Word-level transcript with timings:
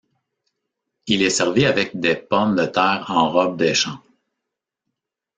Il 1.05 1.21
est 1.21 1.29
servi 1.29 1.63
avec 1.63 1.99
des 1.99 2.15
pommes 2.15 2.55
de 2.55 2.65
terre 2.65 3.05
en 3.09 3.29
robe 3.29 3.55
des 3.55 3.75
champs. 3.75 4.01